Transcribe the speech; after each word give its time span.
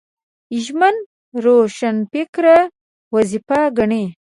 ژمن 0.63 0.95
روښانفکر 1.43 2.45
وظیفه 3.13 3.59
ګڼي 3.77 4.03